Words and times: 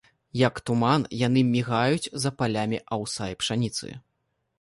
Як 0.41 0.55
туман, 0.69 1.03
яны 1.27 1.43
мігаюць 1.49 2.11
за 2.23 2.31
палямі 2.39 2.79
аўса 2.97 3.29
і 3.35 3.37
пшаніцы. 3.43 3.91